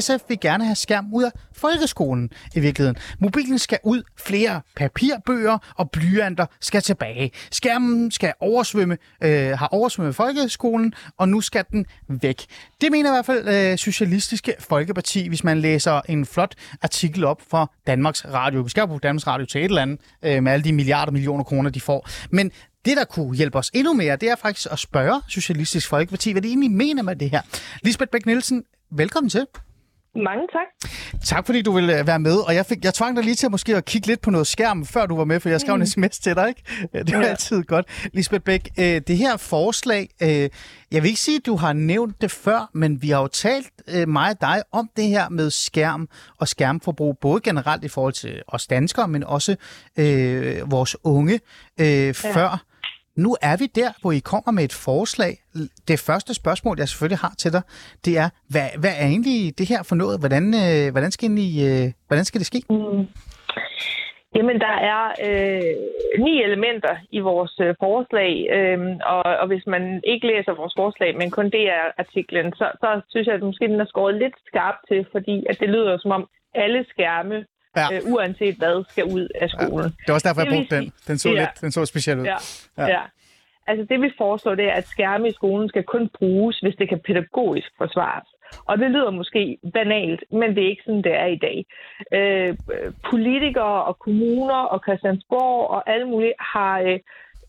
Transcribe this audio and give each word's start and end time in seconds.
SF 0.00 0.28
vil 0.28 0.40
gerne 0.40 0.64
have 0.64 0.76
skærm 0.76 1.14
ud 1.14 1.24
af 1.24 1.30
folkeskolen 1.52 2.30
i 2.54 2.60
virkeligheden. 2.60 2.96
Mobilen 3.18 3.58
skal 3.58 3.78
ud, 3.84 4.02
flere 4.18 4.60
papirbøger 4.76 5.58
og 5.76 5.90
blyanter 5.90 6.46
skal 6.60 6.82
tilbage. 6.82 7.30
Skærmen 7.50 8.10
skal 8.10 8.32
oversvømme, 8.40 8.98
øh, 9.20 9.58
har 9.58 9.66
oversvømmet 9.66 10.14
folkeskolen, 10.14 10.92
og 11.18 11.28
nu 11.28 11.40
skal 11.40 11.64
den 11.70 11.86
væk. 12.08 12.44
Det 12.80 12.92
mener 12.92 13.10
i 13.10 13.14
hvert 13.14 13.26
fald 13.26 13.72
øh, 13.72 13.78
Socialistiske 13.78 14.54
Folkeparti, 14.58 15.28
hvis 15.28 15.44
man 15.44 15.58
læser 15.58 16.00
en 16.08 16.26
flot 16.26 16.54
artikel 16.82 17.24
op 17.24 17.42
fra 17.50 17.70
Danmarks 17.86 18.24
Radio. 18.24 18.60
Vi 18.60 18.70
skal 18.70 18.80
jo 18.80 18.86
bruge 18.86 19.00
Danmarks 19.00 19.26
Radio 19.26 19.46
til 19.46 19.60
et 19.60 19.64
eller 19.64 19.82
andet, 19.82 20.00
øh, 20.22 20.42
med 20.42 20.52
alle 20.52 20.64
de 20.64 20.72
milliarder 20.72 21.12
millioner 21.12 21.44
kroner, 21.44 21.70
de 21.70 21.80
får. 21.80 22.08
Men 22.30 22.50
det, 22.84 22.96
der 22.96 23.04
kunne 23.04 23.36
hjælpe 23.36 23.58
os 23.58 23.70
endnu 23.74 23.92
mere, 23.92 24.16
det 24.16 24.30
er 24.30 24.36
faktisk 24.36 24.68
at 24.70 24.78
spørge 24.78 25.22
Socialistisk 25.28 25.88
Folkeparti, 25.88 26.32
hvad 26.32 26.42
de 26.42 26.48
egentlig 26.48 26.70
mener 26.70 27.02
med 27.02 27.16
det 27.16 27.30
her. 27.30 27.40
Lisbeth 27.82 28.10
Bæk 28.10 28.26
Nielsen, 28.26 28.64
velkommen 28.90 29.30
til. 29.30 29.46
Mange 30.16 30.46
tak. 30.52 30.90
Tak 31.24 31.46
fordi 31.46 31.62
du 31.62 31.72
ville 31.72 31.98
øh, 31.98 32.06
være 32.06 32.18
med, 32.18 32.36
og 32.36 32.54
jeg, 32.54 32.66
fik, 32.66 32.84
jeg 32.84 32.94
tvang 32.94 33.16
dig 33.16 33.24
lige 33.24 33.34
til 33.34 33.46
at 33.46 33.50
måske 33.50 33.76
at 33.76 33.84
kigge 33.84 34.06
lidt 34.06 34.20
på 34.20 34.30
noget 34.30 34.46
skærm, 34.46 34.86
før 34.86 35.06
du 35.06 35.16
var 35.16 35.24
med, 35.24 35.40
for 35.40 35.48
jeg 35.48 35.60
skrev 35.60 35.76
mm. 35.76 35.80
en 35.80 35.86
sms 35.86 36.18
til 36.18 36.34
dig, 36.34 36.48
ikke? 36.48 36.62
Det 36.92 37.14
var 37.16 37.22
ja. 37.22 37.26
altid 37.26 37.62
godt. 37.62 38.08
Lisbeth 38.12 38.44
Bæk, 38.44 38.68
øh, 38.78 38.84
det 38.84 39.16
her 39.16 39.36
forslag, 39.36 40.08
øh, 40.22 40.28
jeg 40.92 41.02
vil 41.02 41.04
ikke 41.04 41.20
sige, 41.20 41.36
at 41.36 41.46
du 41.46 41.56
har 41.56 41.72
nævnt 41.72 42.20
det 42.20 42.30
før, 42.30 42.70
men 42.74 43.02
vi 43.02 43.10
har 43.10 43.20
jo 43.20 43.26
talt 43.26 43.66
mig 44.06 44.30
og 44.30 44.40
dig 44.40 44.62
om 44.72 44.90
det 44.96 45.04
her 45.04 45.28
med 45.28 45.50
skærm 45.50 46.08
og 46.38 46.48
skærmforbrug, 46.48 47.18
både 47.18 47.40
generelt 47.40 47.84
i 47.84 47.88
forhold 47.88 48.12
til 48.12 48.42
os 48.48 48.66
danskere, 48.66 49.08
men 49.08 49.24
også 49.24 49.56
øh, 49.98 50.70
vores 50.70 50.96
unge 51.04 51.40
øh, 51.80 51.86
ja. 51.86 52.10
før. 52.10 52.62
Nu 53.16 53.36
er 53.42 53.56
vi 53.62 53.66
der, 53.80 53.90
hvor 54.00 54.12
I 54.12 54.18
kommer 54.32 54.52
med 54.52 54.64
et 54.64 54.76
forslag. 54.86 55.32
Det 55.88 55.98
første 56.08 56.34
spørgsmål, 56.34 56.76
jeg 56.78 56.88
selvfølgelig 56.88 57.18
har 57.18 57.34
til 57.38 57.52
dig, 57.52 57.62
det 58.04 58.18
er, 58.18 58.28
hvad, 58.52 58.68
hvad 58.82 58.94
er 59.02 59.06
egentlig 59.14 59.58
det 59.58 59.68
her 59.68 59.82
for 59.88 59.96
noget? 60.02 60.16
Hvordan, 60.22 60.44
øh, 60.64 60.92
hvordan, 60.94 61.10
skal, 61.10 61.30
I, 61.48 61.50
øh, 61.68 61.86
hvordan 62.08 62.24
skal 62.24 62.38
det 62.38 62.46
ske? 62.46 62.60
Mm. 62.70 63.06
Jamen, 64.36 64.58
der 64.66 64.76
er 64.92 65.02
øh, 65.26 65.74
ni 66.24 66.42
elementer 66.42 66.94
i 67.10 67.20
vores 67.20 67.54
øh, 67.60 67.74
forslag, 67.84 68.32
øh, 68.56 68.78
og, 69.12 69.22
og 69.40 69.46
hvis 69.46 69.66
man 69.66 70.00
ikke 70.04 70.26
læser 70.26 70.60
vores 70.60 70.74
forslag, 70.76 71.16
men 71.16 71.30
kun 71.30 71.50
det 71.56 71.64
er 71.78 71.84
artiklen, 71.98 72.52
så, 72.52 72.66
så 72.82 73.00
synes 73.08 73.26
jeg, 73.26 73.34
at 73.34 73.42
måske 73.42 73.68
den 73.68 73.80
er 73.80 73.92
skåret 73.92 74.14
lidt 74.14 74.36
skarpt 74.46 74.82
til, 74.88 75.06
fordi 75.12 75.36
at 75.50 75.60
det 75.60 75.68
lyder 75.68 75.98
som 75.98 76.10
om 76.10 76.28
alle 76.54 76.84
skærme 76.92 77.44
ja. 77.76 77.96
øh, 77.96 78.12
uanset 78.12 78.54
hvad, 78.54 78.84
skal 78.88 79.04
ud 79.04 79.28
af 79.40 79.50
skolen. 79.50 79.90
Ja. 79.98 80.02
Det 80.02 80.08
var 80.08 80.14
også 80.14 80.28
derfor, 80.28 80.42
jeg 80.42 80.52
brugte 80.52 80.76
den. 80.76 80.92
Den 81.08 81.18
så, 81.18 81.28
ja. 81.28 81.34
lidt, 81.40 81.60
den 81.60 81.72
så 81.72 81.86
speciel 81.86 82.18
ud. 82.20 82.24
Ja. 82.24 82.36
Ja. 82.78 82.86
ja. 82.86 83.02
Altså 83.66 83.86
det, 83.90 84.02
vi 84.02 84.10
foreslår, 84.18 84.54
det 84.54 84.64
er, 84.64 84.72
at 84.72 84.86
skærme 84.86 85.28
i 85.28 85.32
skolen 85.32 85.68
skal 85.68 85.84
kun 85.84 86.10
bruges, 86.18 86.58
hvis 86.58 86.76
det 86.76 86.88
kan 86.88 87.00
pædagogisk 87.06 87.68
forsvares. 87.78 88.28
Og 88.64 88.78
det 88.78 88.90
lyder 88.90 89.10
måske 89.10 89.58
banalt, 89.72 90.24
men 90.32 90.48
det 90.54 90.64
er 90.64 90.68
ikke 90.68 90.82
sådan, 90.86 91.02
det 91.02 91.14
er 91.14 91.26
i 91.26 91.38
dag. 91.46 91.66
Øh, 92.18 92.56
politikere 93.10 93.84
og 93.84 93.98
kommuner 93.98 94.60
og 94.72 94.80
Christiansborg 94.84 95.70
og 95.70 95.90
alle 95.90 96.06
mulige 96.06 96.34
har, 96.40 96.80
øh, 96.80 96.98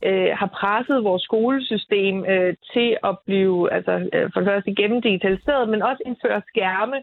øh, 0.04 0.30
har 0.40 0.50
presset 0.60 1.04
vores 1.04 1.24
skolesystem 1.24 2.26
øh, 2.26 2.56
til 2.74 2.98
at 3.04 3.18
blive 3.26 3.74
altså, 3.74 4.10
øh, 4.14 4.30
for 4.34 4.40
det 4.40 4.50
første 4.50 4.76
gennemdigitaliseret, 4.76 5.70
men 5.70 5.82
også 5.82 6.02
indføre 6.06 6.42
skærme 6.48 6.98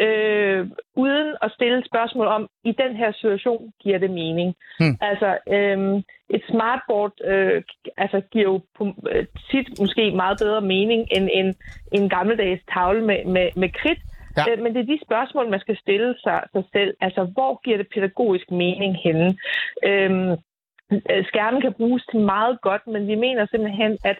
øh, 0.00 0.66
uden 0.96 1.36
at 1.42 1.52
stille 1.52 1.82
spørgsmål 1.86 2.26
om, 2.26 2.48
i 2.64 2.72
den 2.72 2.96
her 2.96 3.12
situation 3.12 3.72
giver 3.82 3.98
det 3.98 4.10
mening. 4.10 4.54
Hmm. 4.78 4.96
Altså, 5.00 5.38
øh, 5.48 6.02
et 6.30 6.42
smartboard 6.50 7.12
øh, 7.24 7.62
altså, 7.96 8.20
giver 8.32 8.44
jo 8.44 8.60
øh, 9.10 9.26
tit 9.50 9.80
måske 9.80 10.10
meget 10.10 10.38
bedre 10.38 10.60
mening 10.60 11.08
end 11.16 11.28
en, 11.32 11.54
en 11.92 12.08
gammeldags 12.08 12.62
tavle 12.74 13.02
med, 13.06 13.24
med, 13.24 13.48
med 13.56 13.68
kridt. 13.68 13.98
Ja. 14.36 14.44
Øh, 14.48 14.62
men 14.62 14.74
det 14.74 14.80
er 14.80 14.92
de 14.92 15.06
spørgsmål, 15.06 15.50
man 15.50 15.60
skal 15.60 15.76
stille 15.76 16.14
sig, 16.22 16.42
sig 16.52 16.64
selv. 16.72 16.94
Altså, 17.00 17.24
hvor 17.24 17.60
giver 17.64 17.76
det 17.76 17.88
pædagogisk 17.94 18.50
mening 18.50 18.96
henne? 19.04 19.28
Øh, 19.88 20.36
skærmen 21.30 21.60
kan 21.60 21.72
bruges 21.72 22.04
til 22.10 22.20
meget 22.20 22.60
godt, 22.60 22.86
men 22.86 23.06
vi 23.06 23.14
mener 23.14 23.46
simpelthen, 23.46 23.98
at 24.04 24.18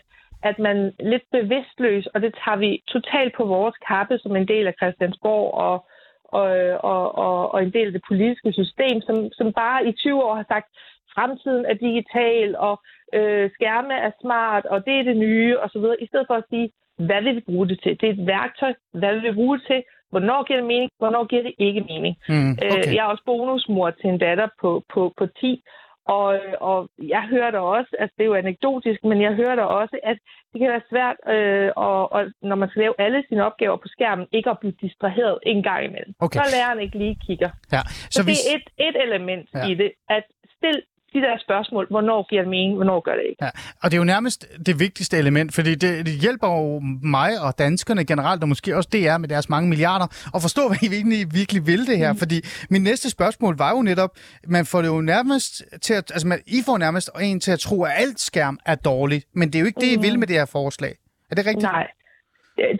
at 0.50 0.58
man 0.58 0.92
lidt 1.00 1.26
bevidstløs, 1.32 2.06
og 2.06 2.22
det 2.22 2.32
tager 2.44 2.58
vi 2.64 2.82
totalt 2.94 3.32
på 3.36 3.44
vores 3.44 3.76
kappe 3.88 4.18
som 4.18 4.36
en 4.36 4.48
del 4.48 4.66
af 4.66 4.74
Christiansborg 4.80 5.54
og, 5.66 5.76
og, 6.24 6.48
og, 6.92 7.14
og, 7.24 7.54
og 7.54 7.62
en 7.62 7.72
del 7.72 7.86
af 7.86 7.92
det 7.92 8.04
politiske 8.08 8.52
system, 8.52 9.00
som, 9.00 9.16
som 9.32 9.52
bare 9.52 9.86
i 9.88 9.92
20 9.92 10.24
år 10.24 10.34
har 10.34 10.46
sagt, 10.48 10.68
fremtiden 11.14 11.64
er 11.70 11.74
digital, 11.74 12.56
og 12.56 12.74
øh, 13.14 13.50
skærme 13.56 13.94
er 14.06 14.10
smart, 14.20 14.64
og 14.72 14.78
det 14.86 14.94
er 14.98 15.04
det 15.10 15.16
nye, 15.16 15.58
osv., 15.64 15.84
i 16.00 16.06
stedet 16.06 16.26
for 16.26 16.34
at 16.34 16.48
sige, 16.50 16.70
hvad 17.06 17.22
vil 17.22 17.36
vi 17.36 17.40
bruge 17.40 17.68
det 17.68 17.78
til? 17.82 18.00
Det 18.00 18.06
er 18.08 18.12
et 18.12 18.26
værktøj, 18.26 18.72
hvad 19.00 19.12
vil 19.14 19.22
vi 19.22 19.38
bruge 19.38 19.58
det 19.58 19.66
til? 19.66 19.82
Hvornår 20.10 20.44
giver 20.46 20.58
det 20.60 20.68
mening? 20.72 20.90
Hvornår 20.98 21.24
giver 21.30 21.42
det 21.42 21.54
ikke 21.58 21.80
mening? 21.80 22.14
Mm, 22.28 22.52
okay. 22.52 22.66
øh, 22.66 22.94
jeg 22.94 23.02
er 23.04 23.12
også 23.12 23.24
bonusmor 23.26 23.90
til 23.90 24.10
en 24.10 24.18
datter 24.18 24.48
på, 24.60 24.70
på, 24.92 25.12
på 25.18 25.26
10, 25.26 25.62
og, 26.08 26.40
og 26.60 26.88
jeg 26.98 27.22
hører 27.30 27.50
da 27.50 27.58
også, 27.58 27.90
altså 28.00 28.14
det 28.16 28.24
er 28.24 28.30
jo 28.32 28.34
anekdotisk, 28.34 29.04
men 29.04 29.22
jeg 29.22 29.32
hører 29.34 29.56
da 29.56 29.62
også, 29.62 29.98
at 30.02 30.18
det 30.52 30.58
kan 30.60 30.70
være 30.74 30.90
svært, 30.92 31.16
øh, 31.34 31.70
og, 31.76 32.12
og 32.12 32.22
når 32.42 32.56
man 32.56 32.68
skal 32.68 32.80
lave 32.80 32.94
alle 32.98 33.24
sine 33.28 33.44
opgaver 33.44 33.76
på 33.76 33.88
skærmen, 33.88 34.26
ikke 34.32 34.50
at 34.50 34.58
blive 34.58 34.74
distraheret 34.80 35.38
en 35.42 35.62
gang 35.62 35.84
imellem. 35.84 36.14
Okay. 36.20 36.40
Så 36.40 36.56
læreren 36.56 36.80
ikke 36.80 36.98
lige 36.98 37.18
kigger. 37.26 37.50
Ja. 37.72 37.82
Så, 37.86 38.08
så 38.10 38.22
det 38.22 38.36
er 38.38 38.56
et, 38.56 38.66
et 38.88 38.96
element 39.06 39.48
ja. 39.54 39.66
i 39.70 39.74
det, 39.74 39.92
at 40.08 40.24
stil 40.56 40.82
de 41.16 41.20
der 41.26 41.36
spørgsmål, 41.46 41.84
hvornår 41.90 42.20
giver 42.30 42.42
det 42.42 42.50
mening, 42.50 42.74
hvornår 42.74 43.00
gør 43.00 43.14
det 43.18 43.24
ikke. 43.30 43.44
Ja, 43.44 43.50
og 43.82 43.86
det 43.90 43.94
er 43.96 44.02
jo 44.04 44.10
nærmest 44.14 44.38
det 44.66 44.74
vigtigste 44.84 45.14
element, 45.22 45.54
fordi 45.54 45.72
det, 45.74 46.06
det 46.08 46.14
hjælper 46.24 46.48
jo 46.56 46.80
mig 47.16 47.30
og 47.46 47.58
danskerne 47.58 48.04
generelt, 48.04 48.42
og 48.42 48.48
måske 48.48 48.76
også 48.76 48.90
DR 48.92 49.18
med 49.18 49.28
deres 49.28 49.48
mange 49.48 49.68
milliarder, 49.68 50.06
at 50.36 50.40
forstå, 50.46 50.62
hvad 50.68 50.80
I 50.86 50.88
virkelig, 50.96 51.20
virkelig 51.40 51.62
vil 51.70 51.82
det 51.90 51.98
her. 51.98 52.12
Mm. 52.12 52.18
Fordi 52.18 52.38
min 52.70 52.82
næste 52.82 53.10
spørgsmål 53.10 53.54
var 53.64 53.70
jo 53.76 53.82
netop, 53.82 54.10
man 54.56 54.64
får 54.70 54.80
det 54.82 54.88
jo 54.88 55.00
nærmest 55.00 55.50
til 55.86 55.94
at, 55.94 56.06
altså 56.14 56.26
man, 56.28 56.38
I 56.46 56.58
får 56.66 56.78
nærmest 56.78 57.10
en 57.20 57.40
til 57.40 57.52
at 57.56 57.60
tro, 57.66 57.76
at 57.84 57.92
alt 57.96 58.20
skærm 58.20 58.58
er 58.66 58.74
dårligt, 58.74 59.24
men 59.34 59.48
det 59.48 59.54
er 59.54 59.60
jo 59.60 59.66
ikke 59.66 59.80
det, 59.80 59.92
I 59.96 60.00
vil 60.06 60.14
mm. 60.14 60.18
med 60.20 60.26
det 60.26 60.36
her 60.36 60.48
forslag. 60.58 60.92
Er 61.30 61.34
det 61.34 61.46
rigtigt? 61.46 61.72
Nej, 61.72 61.86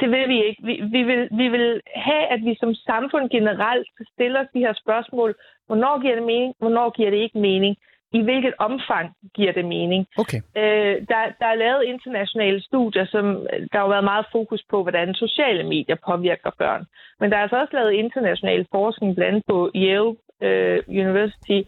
det 0.01 0.09
vil 0.15 0.29
vi 0.29 0.39
ikke. 0.49 0.61
Vi, 0.69 0.75
vi, 0.95 1.03
vil, 1.11 1.23
vi 1.41 1.47
vil 1.49 1.81
have, 2.09 2.25
at 2.35 2.41
vi 2.49 2.55
som 2.61 2.75
samfund 2.75 3.31
generelt 3.31 3.89
stiller 4.15 4.43
de 4.55 4.61
her 4.67 4.75
spørgsmål. 4.83 5.35
Hvornår 5.67 5.95
giver 6.03 6.15
det 6.15 6.27
mening? 6.33 6.55
Hvornår 6.59 6.89
giver 6.97 7.11
det 7.11 7.21
ikke 7.27 7.39
mening? 7.39 7.77
I 8.13 8.23
hvilket 8.23 8.55
omfang 8.59 9.15
giver 9.35 9.53
det 9.53 9.65
mening. 9.65 10.07
Okay. 10.19 10.41
Øh, 10.57 10.97
der, 11.11 11.23
der 11.41 11.47
er 11.47 11.55
lavet 11.55 11.85
internationale 11.85 12.63
studier, 12.63 13.07
som 13.07 13.25
der 13.73 13.79
har 13.79 13.89
været 13.89 14.05
meget 14.05 14.27
fokus 14.33 14.63
på, 14.71 14.83
hvordan 14.83 15.15
sociale 15.15 15.63
medier 15.63 15.97
påvirker 16.07 16.51
børn. 16.59 16.85
Men 17.21 17.31
der 17.31 17.37
er 17.37 17.43
altså 17.43 17.61
også 17.61 17.77
lavet 17.77 17.93
international 17.93 18.67
forskning, 18.71 19.15
blandt 19.15 19.29
andet 19.31 19.45
på 19.49 19.71
Yale 19.75 20.15
øh, 20.43 20.79
University, 20.89 21.59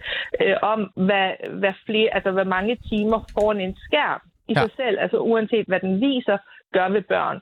øh, 0.43 0.57
om 0.63 0.81
hvad, 0.95 1.31
hvad, 1.61 1.73
flere, 1.87 2.15
altså, 2.15 2.31
hvad 2.31 2.45
mange 2.45 2.77
timer 2.91 3.19
foran 3.35 3.61
en 3.61 3.77
skærm 3.87 4.21
i 4.49 4.53
ja. 4.57 4.61
sig 4.61 4.71
selv, 4.77 4.99
altså 5.01 5.19
uanset 5.19 5.67
hvad 5.67 5.81
den 5.81 6.01
viser, 6.01 6.39
gør 6.73 6.89
ved 6.89 7.03
børn 7.03 7.41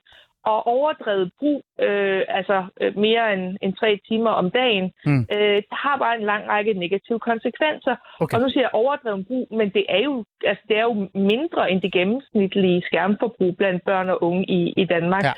og 0.53 0.67
overdrevet 0.67 1.31
brug, 1.39 1.61
øh, 1.87 2.23
altså 2.29 2.59
øh, 2.81 2.99
mere 3.07 3.35
end, 3.35 3.57
end 3.63 3.73
tre 3.75 4.01
timer 4.09 4.31
om 4.31 4.51
dagen, 4.51 4.93
mm. 5.07 5.23
øh, 5.35 5.63
har 5.73 5.97
bare 5.99 6.17
en 6.19 6.27
lang 6.33 6.49
række 6.49 6.73
negative 6.73 7.19
konsekvenser. 7.19 7.95
Okay. 8.21 8.35
Og 8.37 8.43
nu 8.43 8.49
siger 8.51 8.63
jeg 8.63 8.75
overdrevet 8.83 9.27
brug, 9.27 9.47
men 9.51 9.69
det 9.77 9.85
er 9.89 10.03
jo, 10.09 10.25
altså, 10.45 10.65
det 10.69 10.77
er 10.77 10.83
jo 10.91 11.09
mindre 11.33 11.71
end 11.71 11.81
det 11.81 11.93
gennemsnitlige 11.93 12.83
skærmforbrug 12.87 13.57
blandt 13.57 13.85
børn 13.85 14.09
og 14.11 14.23
unge 14.23 14.45
i, 14.59 14.73
i 14.77 14.85
Danmark. 14.85 15.25
Ja. 15.25 15.35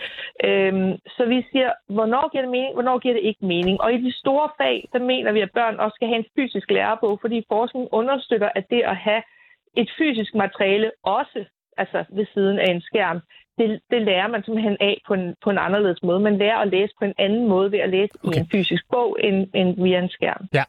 Øhm, 0.49 0.93
så 1.16 1.22
vi 1.25 1.38
siger, 1.52 1.70
hvornår 1.88 2.25
giver 2.32 2.43
det 2.43 2.50
mening, 2.50 2.75
hvornår 2.75 2.99
giver 2.99 3.14
det 3.14 3.25
ikke 3.25 3.46
mening? 3.46 3.81
Og 3.81 3.93
i 3.93 4.02
de 4.06 4.12
store 4.12 4.49
fag, 4.61 4.88
så 4.93 4.99
mener 4.99 5.32
vi, 5.32 5.40
at 5.40 5.50
børn 5.54 5.81
også 5.84 5.94
skal 5.94 6.08
have 6.08 6.19
en 6.19 6.31
fysisk 6.37 6.70
lærebog, 6.70 7.19
fordi 7.20 7.44
forskning 7.49 7.88
understøtter, 7.93 8.50
at 8.54 8.64
det 8.70 8.82
at 8.82 8.96
have 8.96 9.22
et 9.76 9.90
fysisk 9.99 10.34
materiale 10.34 10.90
også 11.02 11.44
altså 11.82 12.04
ved 12.16 12.26
siden 12.34 12.58
af 12.58 12.70
en 12.75 12.81
skærm, 12.81 13.20
det, 13.58 13.81
det 13.90 14.02
lærer 14.02 14.28
man 14.28 14.43
simpelthen 14.44 14.76
af 14.81 15.00
på 15.08 15.14
en, 15.14 15.34
på 15.44 15.50
en 15.50 15.58
anderledes 15.58 16.02
måde. 16.02 16.20
Man 16.20 16.38
lærer 16.38 16.56
at 16.56 16.69
læse 16.69 16.94
på 16.99 17.05
en 17.05 17.14
anden 17.19 17.49
måde 17.49 17.72
ved 17.72 17.78
at 17.78 17.90
læse 17.90 18.12
okay. 18.25 18.37
i 18.37 18.40
en 18.40 18.49
fysisk 18.52 18.84
bog 18.90 19.16
end, 19.20 19.46
end 19.55 19.82
via 19.82 19.99
en 19.99 20.08
skærm. 20.08 20.46
Ja, 20.55 20.64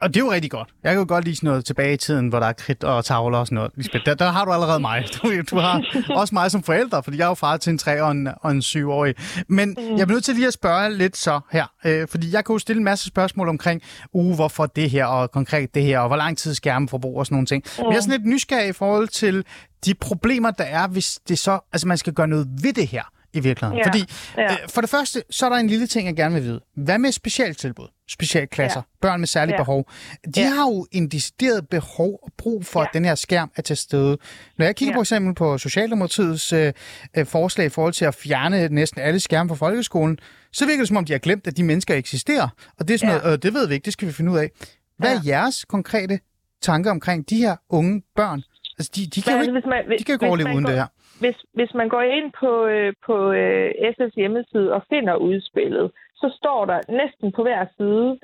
og 0.00 0.14
det 0.14 0.20
er 0.20 0.24
jo 0.24 0.32
rigtig 0.32 0.50
godt. 0.50 0.68
Jeg 0.84 0.92
kan 0.92 0.98
jo 0.98 1.04
godt 1.08 1.24
lide 1.24 1.36
sådan 1.36 1.48
noget 1.48 1.64
tilbage 1.64 1.94
i 1.94 1.96
tiden, 1.96 2.28
hvor 2.28 2.40
der 2.40 2.46
er 2.46 2.52
kridt 2.52 2.84
og 2.84 3.04
tavler 3.04 3.38
og 3.38 3.46
sådan 3.46 3.56
noget. 3.56 3.72
Lisbeth, 3.76 4.04
der, 4.06 4.14
der 4.14 4.30
har 4.30 4.44
du 4.44 4.52
allerede 4.52 4.80
mig. 4.80 5.04
Du, 5.22 5.42
du 5.50 5.58
har 5.58 5.82
også 6.10 6.34
mig 6.34 6.50
som 6.50 6.62
forælder, 6.62 7.00
fordi 7.00 7.18
jeg 7.18 7.24
er 7.24 7.28
jo 7.28 7.34
far 7.34 7.56
til 7.56 7.70
en 7.70 7.78
3- 7.82 8.00
og 8.00 8.10
en, 8.10 8.28
og 8.42 8.50
en 8.50 8.58
7-årig. 8.58 9.14
Men 9.48 9.68
mm. 9.68 9.96
jeg 9.96 10.06
bliver 10.06 10.16
nødt 10.16 10.24
til 10.24 10.34
lige 10.34 10.46
at 10.46 10.52
spørge 10.52 10.94
lidt 10.94 11.16
så 11.16 11.40
her. 11.52 11.66
Øh, 11.84 12.08
fordi 12.08 12.32
jeg 12.32 12.44
kan 12.44 12.52
jo 12.52 12.58
stille 12.58 12.78
en 12.78 12.84
masse 12.84 13.06
spørgsmål 13.06 13.48
omkring, 13.48 13.82
uh, 14.12 14.34
hvorfor 14.34 14.66
det 14.66 14.90
her, 14.90 15.04
og 15.04 15.30
konkret 15.30 15.74
det 15.74 15.82
her, 15.82 15.98
og 15.98 16.08
hvor 16.08 16.16
lang 16.16 16.38
tid 16.38 16.54
skærmeforbrug 16.54 17.18
og 17.18 17.26
sådan 17.26 17.34
nogle 17.34 17.46
ting. 17.46 17.64
Mm. 17.78 17.84
Men 17.84 17.92
jeg 17.92 17.96
er 17.96 18.00
sådan 18.00 18.20
lidt 18.20 18.26
nysgerrig 18.26 18.68
i 18.68 18.72
forhold 18.72 19.08
til 19.08 19.44
de 19.84 19.94
problemer, 19.94 20.50
der 20.50 20.64
er, 20.64 20.88
hvis 20.88 21.20
det 21.28 21.38
så, 21.38 21.60
altså 21.72 21.88
man 21.88 21.98
skal 21.98 22.12
gøre 22.12 22.28
noget 22.28 22.48
ved 22.62 22.72
det 22.72 22.86
her 22.86 23.02
i 23.32 23.40
virkeligheden. 23.40 23.78
Ja. 23.78 23.88
Fordi 23.88 24.04
ja. 24.36 24.52
Øh, 24.52 24.58
for 24.68 24.80
det 24.80 24.90
første, 24.90 25.22
så 25.30 25.46
er 25.46 25.50
der 25.50 25.56
en 25.56 25.66
lille 25.66 25.86
ting, 25.86 26.06
jeg 26.06 26.16
gerne 26.16 26.34
vil 26.34 26.44
vide. 26.44 26.60
Hvad 26.76 26.98
med 26.98 27.12
specialtilbud? 27.12 27.88
Specialklasser, 28.08 28.80
ja. 28.80 28.98
børn 29.08 29.20
med 29.20 29.26
særlige 29.26 29.54
Ja. 29.54 29.62
behov, 29.62 29.84
de 30.34 30.40
Ja. 30.40 30.46
har 30.48 30.70
jo 30.70 30.86
en 30.92 31.08
decideret 31.08 31.68
behov 31.68 32.18
og 32.22 32.32
brug 32.38 32.64
for, 32.64 32.80
ja. 32.80 32.82
Ja. 32.82 32.88
at 32.88 32.94
den 32.94 33.04
her 33.04 33.14
skærm 33.14 33.50
er 33.56 33.62
til 33.62 33.76
stede. 33.76 34.18
Når 34.58 34.64
jeg 34.64 34.76
kigger 34.76 34.90
ja. 34.92 34.94
Ja. 34.94 34.98
for 34.98 35.02
eksempel 35.02 35.34
på 35.34 35.58
Socialdemokratiets 35.58 36.52
øh, 36.52 36.72
øh, 37.16 37.26
forslag 37.26 37.66
i 37.66 37.68
forhold 37.68 37.92
til 37.92 38.04
at 38.04 38.14
fjerne 38.14 38.68
næsten 38.68 39.00
alle 39.00 39.20
skærme 39.20 39.48
fra 39.48 39.56
folkeskolen, 39.56 40.18
så 40.52 40.66
virker 40.66 40.80
det 40.80 40.88
som 40.88 40.96
om, 40.96 41.04
de 41.04 41.12
har 41.12 41.18
glemt, 41.18 41.46
at 41.46 41.56
de 41.56 41.64
mennesker 41.64 41.94
eksisterer. 41.94 42.48
Og 42.78 42.88
det 42.88 42.94
er 42.94 42.98
sådan 42.98 43.14
Ja. 43.14 43.20
noget, 43.20 43.32
øh, 43.32 43.42
det 43.42 43.54
ved 43.54 43.68
vi 43.68 43.74
ikke, 43.74 43.84
det 43.84 43.92
skal 43.92 44.08
vi 44.08 44.12
finde 44.12 44.30
ud 44.32 44.38
af. 44.38 44.48
Hvad 44.98 45.16
er 45.16 45.20
jeres 45.26 45.64
konkrete 45.64 46.18
tanker 46.62 46.90
omkring 46.90 47.30
de 47.30 47.36
her 47.36 47.56
unge 47.70 48.02
børn? 48.16 48.42
Altså, 48.78 48.90
de, 48.96 49.00
de 49.14 49.22
kan 49.22 49.32
jo 49.32 49.38
Men 49.38 49.42
ikke, 49.46 49.52
hvis 49.60 49.68
man, 49.74 49.80
de 49.98 50.04
kan 50.04 50.12
jo 50.12 50.14
ikke 50.14 50.24
hvis 50.24 50.28
overleve 50.28 50.54
uden 50.54 50.64
går, 50.64 50.70
det 50.72 50.78
her. 50.82 50.88
Hvis, 51.24 51.36
hvis 51.58 51.72
man 51.80 51.88
går 51.94 52.02
ind 52.18 52.28
på, 52.42 52.50
øh, 52.74 52.90
på 53.06 53.16
øh, 53.40 53.68
SS 53.94 54.12
hjemmeside 54.20 54.68
og 54.76 54.82
finder 54.92 55.14
udspillet, 55.28 55.86
så 56.20 56.34
står 56.38 56.64
der 56.64 56.80
næsten 56.88 57.32
på 57.32 57.42
hver 57.42 57.66
side, 57.76 58.18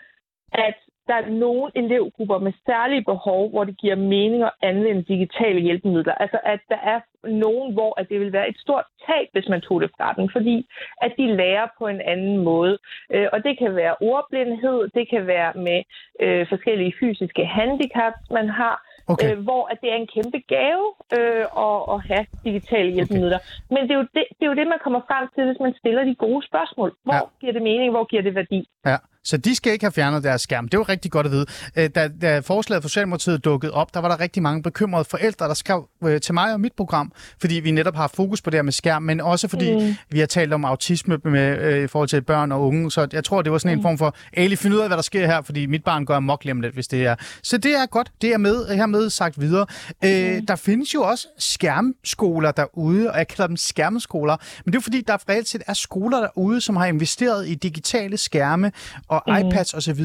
at 0.53 0.75
der 1.09 1.15
er 1.15 1.29
nogle 1.29 1.71
elevgrupper 1.75 2.39
med 2.39 2.53
særlige 2.67 3.05
behov, 3.05 3.51
hvor 3.51 3.65
det 3.65 3.77
giver 3.79 3.97
mening 3.97 4.43
at 4.43 4.53
anvende 4.63 5.03
digitale 5.03 5.61
hjælpemidler. 5.61 6.15
Altså 6.15 6.39
at 6.45 6.61
der 6.69 6.81
er 6.93 7.01
nogen, 7.29 7.73
hvor 7.73 8.01
at 8.01 8.09
det 8.09 8.21
vil 8.21 8.33
være 8.33 8.49
et 8.49 8.59
stort 8.59 8.85
tab, 9.07 9.27
hvis 9.33 9.49
man 9.49 9.61
tog 9.61 9.81
det 9.81 9.91
fra 9.97 10.15
dem, 10.17 10.29
fordi 10.33 10.67
at 11.03 11.13
de 11.19 11.37
lærer 11.37 11.67
på 11.79 11.87
en 11.87 12.01
anden 12.01 12.39
måde. 12.45 12.79
Øh, 13.11 13.29
og 13.33 13.45
det 13.45 13.59
kan 13.59 13.77
være 13.77 13.97
ordblindhed, 14.01 14.89
det 14.95 15.09
kan 15.11 15.27
være 15.27 15.53
med 15.55 15.83
øh, 16.21 16.47
forskellige 16.49 16.95
fysiske 17.01 17.45
handicaps, 17.47 18.31
man 18.31 18.49
har, 18.49 18.77
Okay. 19.13 19.37
øh, 19.37 19.43
hvor 19.47 19.63
at 19.73 19.79
det 19.83 19.89
er 19.93 19.99
en 20.03 20.09
kæmpe 20.17 20.39
gave 20.55 20.87
øh, 21.19 21.45
at, 21.67 21.79
at 21.95 21.99
have 22.11 22.25
digitale 22.45 22.91
hjælpemidler. 22.97 23.39
Okay. 23.39 23.75
Men 23.75 23.81
det 23.83 23.91
er, 23.95 23.99
jo 24.01 24.07
det, 24.17 24.25
det 24.37 24.43
er 24.47 24.51
jo 24.53 24.59
det, 24.61 24.67
man 24.75 24.81
kommer 24.85 25.01
frem 25.11 25.25
til, 25.35 25.43
hvis 25.49 25.61
man 25.61 25.75
stiller 25.81 26.05
de 26.05 26.15
gode 26.15 26.43
spørgsmål. 26.51 26.91
Hvor 27.05 27.15
Ja. 27.15 27.21
giver 27.41 27.53
det 27.53 27.63
mening? 27.63 27.91
Hvor 27.91 28.05
giver 28.05 28.23
det 28.23 28.35
værdi? 28.35 28.61
Ja, 28.87 28.97
så 29.25 29.37
de 29.37 29.55
skal 29.55 29.73
ikke 29.73 29.85
have 29.85 29.93
fjernet 29.93 30.25
deres 30.25 30.43
skærm. 30.43 30.69
Det 30.69 30.79
var 30.79 30.89
rigtig 30.89 31.11
godt 31.11 31.27
at 31.27 31.33
vide. 31.33 31.47
Øh, 31.77 31.91
Da, 31.95 32.09
da 32.23 32.39
forslaget 32.39 32.83
for 32.83 32.89
Socialdemokratiet 32.89 33.45
dukkede 33.45 33.73
op, 33.73 33.95
der 33.95 34.01
var 34.01 34.09
der 34.09 34.21
rigtig 34.21 34.43
mange 34.43 34.63
bekymrede 34.63 35.05
forældre, 35.05 35.49
der 35.49 35.55
skrev 35.55 35.89
øh, 36.05 36.21
til 36.21 36.35
mig 36.35 36.53
og 36.53 36.61
mit 36.61 36.73
program, 36.77 37.13
fordi 37.41 37.55
vi 37.55 37.71
netop 37.71 37.97
har 37.97 38.09
fokus 38.15 38.43
på 38.43 38.51
det 38.51 38.59
her 38.59 38.63
med 38.63 38.73
skærm, 38.73 39.03
men 39.03 39.21
også 39.21 39.49
fordi 39.49 39.75
mm. 39.75 39.95
vi 40.11 40.19
har 40.19 40.27
talt 40.27 40.53
om 40.53 40.65
autisme 40.65 41.19
med, 41.25 41.59
øh, 41.59 41.85
i 41.85 41.87
forhold 41.87 42.09
til 42.09 42.23
børn 42.23 42.53
og 42.53 42.67
unge. 42.67 42.91
Så 42.91 43.09
jeg 43.13 43.25
tror, 43.25 43.43
det 43.43 43.53
var 43.53 43.59
sådan 43.59 43.79
en 43.79 43.83
form 43.83 43.99
for, 43.99 44.17
Ali, 44.33 44.57
find 44.57 44.75
ud 44.75 44.79
af, 44.79 44.87
hvad 44.89 44.97
der 44.97 45.03
sker 45.03 45.27
her, 45.27 45.43
fordi 45.43 45.67
mit 45.67 45.85
barn 45.85 46.05
går 46.05 46.15
amok 46.15 46.45
lidt, 46.45 46.75
hvis 46.75 46.89
det 46.89 47.07
er. 47.07 47.15
Så 47.43 47.59
det 47.59 47.75
er 47.77 47.87
godt. 47.87 48.13
Det 48.23 48.33
er 48.33 48.39
med, 48.39 48.67
hermed 48.67 49.11
sagt 49.11 49.41
videre. 49.41 49.67
Øh, 50.05 50.43
Der 50.49 50.57
findes 50.57 50.95
jo 50.95 51.03
også 51.03 51.27
skærmskoler 51.39 52.51
derude, 52.51 53.11
og 53.11 53.19
jeg 53.19 53.29
kalder 53.29 53.47
dem 53.47 53.57
skærmskoler, 53.57 54.37
men 54.65 54.73
det 54.73 54.79
er 54.79 54.83
fordi, 54.83 55.01
der 55.01 55.17
reelt 55.29 55.49
set 55.49 55.63
er 55.67 55.73
skoler 55.75 56.21
derude, 56.21 56.61
som 56.61 56.77
har 56.77 56.87
investeret 56.87 57.49
i 57.49 57.55
digitale 57.55 58.17
skærme 58.17 58.73
og 59.15 59.43
mm. 59.43 59.49
iPads 59.49 59.75
osv., 59.75 60.05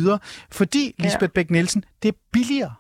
fordi, 0.51 0.95
Lisbeth 0.99 1.31
ja. 1.35 1.41
Bæk 1.41 1.49
Nielsen, 1.49 1.83
det 2.03 2.09
er 2.09 2.17
billigere. 2.33 2.73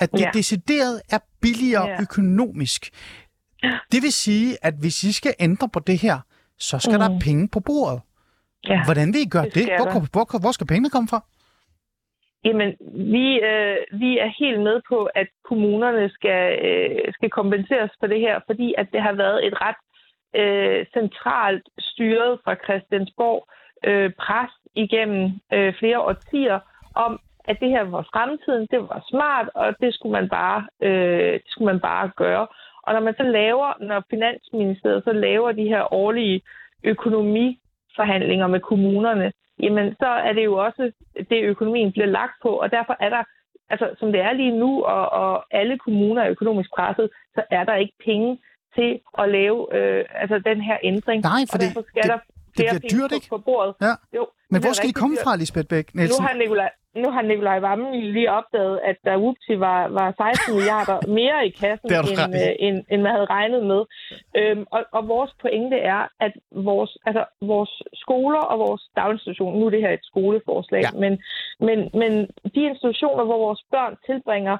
At 0.00 0.12
det 0.12 0.20
ja. 0.20 0.30
Decideret 0.34 1.02
er 1.10 1.18
billigere 1.42 1.88
ja. 1.88 2.00
Økonomisk. 2.00 2.90
Det 3.62 4.02
vil 4.02 4.12
sige, 4.12 4.56
at 4.62 4.74
hvis 4.80 5.04
I 5.04 5.12
skal 5.12 5.34
ændre 5.40 5.68
på 5.72 5.80
det 5.80 5.98
her, 5.98 6.18
så 6.58 6.78
skal 6.78 6.94
mm. 6.94 7.00
der 7.00 7.18
penge 7.24 7.48
på 7.48 7.60
bordet. 7.60 8.00
Ja. 8.68 8.84
Hvordan 8.84 9.08
vil 9.12 9.20
I 9.20 9.28
gøre 9.28 9.44
det? 9.44 9.54
det 9.54 9.64
Hvor, 9.78 9.90
hvor, 9.90 10.00
hvor, 10.12 10.40
hvor 10.40 10.52
skal 10.52 10.66
pengene 10.66 10.90
komme 10.90 11.08
fra? 11.08 11.20
Jamen, 12.44 12.70
vi, 13.14 13.26
øh, 13.50 13.76
vi 14.02 14.10
er 14.18 14.30
helt 14.40 14.60
med 14.68 14.80
på, 14.88 14.98
at 15.04 15.28
kommunerne 15.44 16.10
skal, 16.16 16.42
øh, 16.68 17.12
skal 17.12 17.30
kompenseres 17.30 17.90
for 18.00 18.06
det 18.06 18.20
her, 18.20 18.40
fordi 18.46 18.74
at 18.78 18.88
det 18.92 19.02
har 19.02 19.12
været 19.12 19.46
et 19.46 19.54
ret 19.66 19.82
øh, 20.40 20.86
centralt 20.96 21.66
styret 21.78 22.40
fra 22.44 22.54
Christiansborg 22.64 23.40
øh, 23.84 24.10
pres 24.18 24.50
igennem 24.74 25.30
øh, 25.52 25.74
flere 25.78 26.00
årtier 26.00 26.58
om, 26.94 27.20
at 27.44 27.56
det 27.60 27.68
her 27.70 27.82
var 27.82 28.02
fremtiden, 28.12 28.66
det 28.70 28.80
var 28.80 29.04
smart, 29.10 29.48
og 29.54 29.74
det 29.80 29.94
skulle 29.94 30.12
man 30.12 30.28
bare, 30.28 30.66
øh, 30.82 31.32
det 31.32 31.42
skulle 31.46 31.72
man 31.72 31.80
bare 31.80 32.10
gøre. 32.16 32.46
Og 32.82 32.92
når 32.94 33.00
man 33.00 33.14
så 33.16 33.22
laver, 33.22 33.84
når 33.84 34.04
Finansministeriet 34.10 35.04
så 35.04 35.12
laver 35.12 35.52
de 35.52 35.62
her 35.68 35.94
årlige 35.94 36.42
økonomiforhandlinger 36.84 38.46
med 38.46 38.60
kommunerne, 38.60 39.32
jamen 39.62 39.94
så 39.94 40.06
er 40.06 40.32
det 40.32 40.44
jo 40.44 40.54
også 40.56 40.92
det, 41.30 41.42
økonomien 41.42 41.92
bliver 41.92 42.06
lagt 42.06 42.32
på, 42.42 42.48
og 42.48 42.70
derfor 42.70 42.96
er 43.00 43.08
der, 43.08 43.22
altså 43.70 43.94
som 43.98 44.12
det 44.12 44.20
er 44.20 44.32
lige 44.32 44.58
nu, 44.58 44.82
og, 44.84 45.08
og 45.12 45.44
alle 45.50 45.78
kommuner 45.78 46.22
er 46.22 46.30
økonomisk 46.30 46.70
presset, 46.76 47.10
så 47.34 47.42
er 47.50 47.64
der 47.64 47.74
ikke 47.74 47.94
penge 48.04 48.38
til 48.74 49.00
at 49.18 49.28
lave 49.28 49.74
øh, 49.76 50.04
altså 50.14 50.38
den 50.38 50.60
her 50.60 50.76
ændring. 50.82 51.22
Nej, 51.22 51.30
for 51.50 51.56
og 51.56 51.60
det- 51.60 51.68
derfor 51.68 51.82
skal 51.88 52.02
det- 52.02 52.10
der 52.10 52.18
det 52.56 52.64
bliver 52.64 52.78
dyrt, 52.94 53.10
på, 53.10 53.14
ikke? 53.14 53.28
på 53.28 53.38
bordet. 53.38 53.74
Ja. 53.80 53.94
Jo, 54.16 54.22
Men 54.52 54.60
hvor 54.62 54.72
skal 54.72 54.88
I 54.88 54.92
komme 54.92 55.16
dyrt. 55.16 55.24
fra, 55.24 55.36
Lisbeth 55.36 55.68
Bæk 55.72 55.86
Nu 55.94 55.98
Nielsen? 55.98 56.24
har 56.24 56.34
Nikolaj, 56.42 56.70
nu 57.02 57.10
har 57.10 57.22
Nikolaj 57.22 57.58
Vammen 57.60 58.00
lige 58.16 58.30
opdaget, 58.38 58.80
at 58.90 58.96
der 59.04 59.16
whoopsie 59.22 59.60
var, 59.60 59.80
var 59.98 60.08
16 60.16 60.54
milliarder 60.54 60.98
mere 61.20 61.46
i 61.48 61.50
kassen, 61.50 61.90
har 61.90 62.26
end, 62.26 62.34
øh, 62.34 62.52
end, 62.66 62.76
end 62.90 63.00
man 63.02 63.12
havde 63.16 63.28
regnet 63.36 63.62
med. 63.72 63.82
Øhm, 64.38 64.64
og, 64.76 64.80
og 64.96 65.08
vores 65.08 65.32
pointe 65.42 65.78
er, 65.94 66.02
at 66.20 66.32
vores, 66.68 66.92
altså, 67.06 67.24
vores 67.52 67.72
skoler 67.94 68.42
og 68.52 68.58
vores 68.58 68.82
daginstitutioner, 68.96 69.58
nu 69.58 69.66
er 69.66 69.70
det 69.70 69.80
her 69.80 69.90
et 69.90 70.04
skoleforslag, 70.10 70.82
ja. 70.82 70.90
men, 71.02 71.12
men, 71.66 71.78
men 72.00 72.12
de 72.54 72.60
institutioner, 72.70 73.24
hvor 73.24 73.38
vores 73.46 73.62
børn 73.70 73.94
tilbringer 74.06 74.56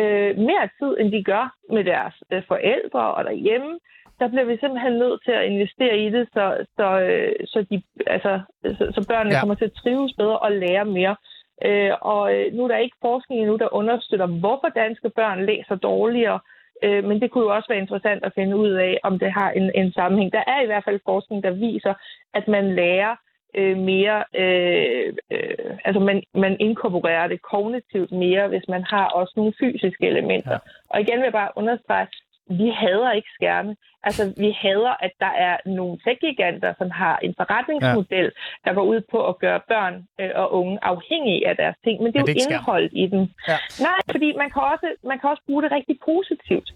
øh, 0.00 0.32
mere 0.48 0.66
tid, 0.78 0.90
end 1.00 1.08
de 1.12 1.24
gør 1.24 1.44
med 1.74 1.84
deres 1.84 2.14
øh, 2.32 2.42
forældre 2.48 3.14
og 3.16 3.24
derhjemme, 3.24 3.72
der 4.20 4.28
bliver 4.28 4.44
vi 4.44 4.56
simpelthen 4.60 4.92
nødt 4.92 5.20
til 5.24 5.32
at 5.32 5.46
investere 5.52 5.98
i 5.98 6.10
det, 6.10 6.28
så, 6.32 6.44
så, 6.76 7.00
øh, 7.00 7.32
så, 7.46 7.66
de, 7.70 7.82
altså, 8.06 8.40
så, 8.78 8.84
så 8.94 9.06
børnene 9.08 9.34
Ja. 9.34 9.40
kommer 9.40 9.54
til 9.54 9.64
at 9.64 9.78
trives 9.82 10.12
bedre 10.18 10.38
og 10.38 10.52
lære 10.52 10.84
mere. 10.84 11.16
Øh, 11.64 11.92
og 12.00 12.34
øh, 12.34 12.52
nu 12.54 12.64
er 12.64 12.68
der 12.68 12.76
ikke 12.76 12.96
forskning 13.02 13.40
endnu, 13.40 13.56
der 13.56 13.74
understøtter, 13.74 14.26
hvorfor 14.26 14.68
danske 14.76 15.10
børn 15.10 15.46
læser 15.46 15.74
dårligere. 15.74 16.40
Øh, 16.84 17.04
men 17.04 17.20
det 17.20 17.30
kunne 17.30 17.44
jo 17.44 17.54
også 17.54 17.68
være 17.68 17.78
interessant 17.78 18.24
at 18.24 18.32
finde 18.34 18.56
ud 18.56 18.70
af, 18.70 18.98
om 19.02 19.18
det 19.18 19.32
har 19.32 19.50
en, 19.50 19.70
en 19.74 19.92
sammenhæng. 19.92 20.32
Der 20.32 20.44
er 20.46 20.62
i 20.62 20.66
hvert 20.66 20.84
fald 20.84 21.00
forskning, 21.04 21.42
der 21.42 21.50
viser, 21.50 21.94
at 22.34 22.48
man 22.48 22.74
lærer 22.74 23.16
øh, 23.54 23.76
mere, 23.76 24.24
øh, 24.34 25.14
øh, 25.30 25.76
altså 25.84 26.00
man, 26.00 26.22
man 26.34 26.56
inkorporerer 26.60 27.28
det 27.28 27.42
kognitivt 27.42 28.12
mere, 28.12 28.48
hvis 28.48 28.68
man 28.68 28.84
har 28.84 29.06
også 29.08 29.32
nogle 29.36 29.52
fysiske 29.60 30.06
elementer. 30.06 30.52
Ja. 30.52 30.58
Og 30.90 31.00
igen 31.00 31.16
vil 31.18 31.24
jeg 31.30 31.32
bare 31.32 31.56
understrege, 31.56 32.06
vi 32.50 32.68
hader 32.70 33.12
ikke 33.12 33.28
skærme. 33.34 33.76
Altså, 34.02 34.34
vi 34.36 34.50
hader, 34.50 34.94
at 35.06 35.12
der 35.20 35.32
er 35.48 35.56
nogle 35.66 35.98
tech-giganter, 36.04 36.74
som 36.78 36.90
har 36.90 37.18
en 37.22 37.34
forretningsmodel, 37.36 38.24
ja. 38.24 38.30
der 38.64 38.74
går 38.74 38.82
ud 38.82 39.00
på 39.10 39.28
at 39.28 39.38
gøre 39.38 39.60
børn 39.68 39.94
øh, 40.20 40.30
og 40.34 40.52
unge 40.52 40.78
afhængige 40.82 41.48
af 41.48 41.56
deres 41.56 41.76
ting. 41.84 42.02
Men 42.02 42.12
det 42.12 42.18
er 42.18 42.24
Men 42.24 42.26
det 42.26 42.42
er 42.42 42.50
jo 42.50 42.56
indholdet 42.56 42.90
i 42.92 43.06
den. 43.06 43.34
Ja. 43.48 43.58
Nej, 43.80 44.00
fordi 44.10 44.28
man 44.42 44.50
kan, 44.50 44.62
også, 44.62 44.88
man 45.04 45.18
kan 45.18 45.30
også 45.30 45.42
bruge 45.46 45.62
det 45.62 45.72
rigtig 45.72 45.96
positivt. 46.04 46.68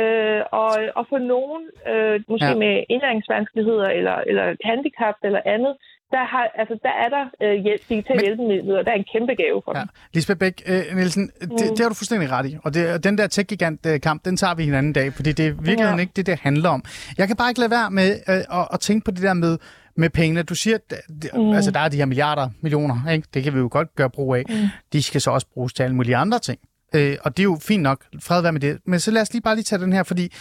Øh, 0.00 0.42
og, 0.62 0.70
og 0.98 1.04
for 1.10 1.18
nogen, 1.18 1.62
øh, 1.92 2.20
måske 2.28 2.52
ja. 2.54 2.62
med 2.64 2.84
indlæringsvanskeligheder 2.88 3.88
eller, 3.98 4.16
eller 4.30 4.56
handicap 4.64 5.14
eller 5.22 5.40
andet, 5.44 5.76
der, 6.10 6.24
har, 6.32 6.44
altså, 6.60 6.74
der 6.82 6.88
er 7.04 7.08
der 7.16 7.24
øh, 7.42 7.62
hjælp, 7.64 7.82
digitale 7.88 8.16
Men- 8.16 8.24
hjælpemidler, 8.24 8.82
der 8.82 8.90
er 8.90 8.96
en 8.96 9.04
kæmpe 9.12 9.34
gave 9.34 9.62
for 9.64 9.72
Ja. 9.76 9.80
dem. 9.80 9.88
Lisbeth 10.14 10.38
Bæk 10.38 10.62
øh, 10.66 10.82
Nielsen, 10.96 11.30
det, 11.40 11.50
det 11.50 11.78
har 11.80 11.88
du 11.88 11.94
fuldstændig 11.94 12.30
ret 12.30 12.46
i. 12.46 12.56
Og 12.64 12.74
det, 12.74 13.04
den 13.04 13.18
der 13.18 13.26
tech-gigant-kamp, 13.26 14.24
den 14.24 14.36
tager 14.36 14.54
vi 14.54 14.64
en 14.64 14.74
anden 14.74 14.92
dag, 14.92 15.12
fordi 15.12 15.32
det 15.32 15.46
er 15.46 15.50
virkelig 15.52 15.78
ja. 15.78 15.90
Ja. 15.94 15.96
ikke 15.96 16.12
det, 16.16 16.26
det 16.26 16.38
handler 16.40 16.68
om. 16.70 16.84
Jeg 17.18 17.26
kan 17.26 17.36
bare 17.36 17.50
ikke 17.50 17.60
lade 17.60 17.70
være 17.70 17.90
med 17.90 18.10
øh, 18.28 18.34
at, 18.60 18.68
at 18.72 18.80
tænke 18.80 19.04
på 19.04 19.10
det 19.10 19.22
der 19.22 19.34
med, 19.34 19.58
med 19.96 20.10
pengene. 20.10 20.42
Du 20.42 20.54
siger, 20.54 20.76
at 20.76 20.94
det, 21.22 21.30
mm. 21.34 21.52
altså, 21.52 21.70
der 21.70 21.80
er 21.80 21.88
de 21.88 21.96
her 21.96 22.04
milliarder, 22.06 22.48
millioner, 22.60 23.10
ikke? 23.12 23.28
det 23.34 23.42
kan 23.42 23.54
vi 23.54 23.58
jo 23.58 23.68
godt 23.72 23.94
gøre 23.94 24.10
brug 24.10 24.34
af. 24.34 24.44
Mm. 24.48 24.54
De 24.92 25.02
skal 25.02 25.20
så 25.20 25.30
også 25.30 25.46
bruges 25.54 25.72
til 25.72 25.82
alle 25.82 25.96
mulige 25.96 26.16
andre 26.16 26.38
ting. 26.38 26.58
Øh, 26.94 27.16
og 27.22 27.36
det 27.36 27.42
er 27.42 27.44
jo 27.44 27.58
fint 27.62 27.82
nok, 27.82 28.04
fred 28.22 28.42
være 28.42 28.52
med 28.52 28.60
det. 28.60 28.78
Men 28.86 29.00
så 29.00 29.10
lad 29.10 29.22
os 29.22 29.32
lige 29.32 29.42
bare 29.42 29.54
lige 29.54 29.64
tage 29.64 29.82
den 29.82 29.92
her, 29.92 30.02
fordi 30.02 30.32